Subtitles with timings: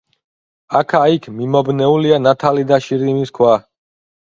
[0.79, 3.55] აქა-იქ მიმობნეულია ნათალი და შირიმის ქვა.